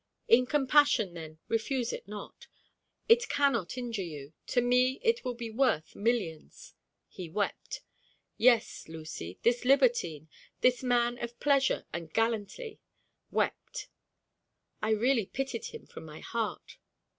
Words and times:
In 0.27 0.47
compassion, 0.47 1.13
then, 1.13 1.37
refuse 1.47 1.93
it 1.93 2.07
not. 2.07 2.47
It 3.07 3.29
cannot 3.29 3.77
injure 3.77 4.01
you. 4.01 4.33
To 4.47 4.59
me 4.59 4.99
it 5.03 5.23
will 5.23 5.35
be 5.35 5.51
worth 5.51 5.95
millions." 5.95 6.73
He 7.07 7.29
wept. 7.29 7.81
Yes, 8.35 8.87
Lucy, 8.87 9.37
this 9.43 9.63
libertine, 9.63 10.27
this 10.61 10.81
man 10.81 11.19
of 11.19 11.39
pleasure 11.39 11.85
and 11.93 12.11
gallantly, 12.11 12.79
wept. 13.29 13.89
I 14.81 14.89
really 14.89 15.27
pitied 15.27 15.65
him 15.65 15.85
from 15.85 16.03
my 16.05 16.19
heart. 16.19 16.79